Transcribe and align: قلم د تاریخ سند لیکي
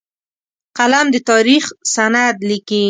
قلم 0.77 1.05
د 1.13 1.17
تاریخ 1.29 1.63
سند 1.93 2.37
لیکي 2.49 2.79